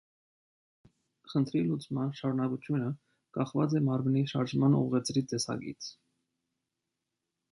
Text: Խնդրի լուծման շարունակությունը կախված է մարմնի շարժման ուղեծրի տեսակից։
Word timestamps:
Խնդրի 1.33 1.59
լուծման 1.65 2.09
շարունակությունը 2.19 2.87
կախված 3.39 3.75
է 3.79 3.83
մարմնի 3.89 4.23
շարժման 4.33 4.77
ուղեծրի 4.79 5.23
տեսակից։ 5.33 5.91